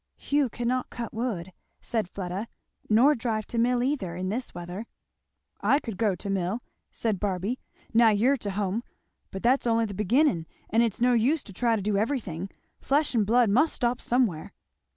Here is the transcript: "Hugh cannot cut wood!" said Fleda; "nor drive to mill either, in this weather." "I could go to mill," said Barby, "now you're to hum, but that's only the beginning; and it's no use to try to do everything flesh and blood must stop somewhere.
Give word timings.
"Hugh 0.17 0.49
cannot 0.49 0.89
cut 0.89 1.13
wood!" 1.13 1.53
said 1.79 2.09
Fleda; 2.09 2.47
"nor 2.89 3.13
drive 3.13 3.45
to 3.45 3.59
mill 3.59 3.83
either, 3.83 4.15
in 4.15 4.29
this 4.29 4.51
weather." 4.51 4.87
"I 5.61 5.77
could 5.77 5.95
go 5.95 6.15
to 6.15 6.27
mill," 6.27 6.63
said 6.89 7.19
Barby, 7.19 7.59
"now 7.93 8.09
you're 8.09 8.37
to 8.37 8.49
hum, 8.49 8.83
but 9.29 9.43
that's 9.43 9.67
only 9.67 9.85
the 9.85 9.93
beginning; 9.93 10.47
and 10.71 10.81
it's 10.81 11.01
no 11.01 11.13
use 11.13 11.43
to 11.43 11.53
try 11.53 11.75
to 11.75 11.83
do 11.83 11.97
everything 11.97 12.49
flesh 12.79 13.13
and 13.13 13.27
blood 13.27 13.51
must 13.51 13.75
stop 13.75 14.01
somewhere. 14.01 14.53